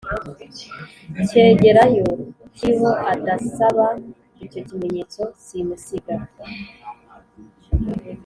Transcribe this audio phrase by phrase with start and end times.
[1.27, 2.05] cyegeranyo
[2.55, 3.87] kiriho adasaba
[4.45, 6.15] icyo kimenyetso simusiga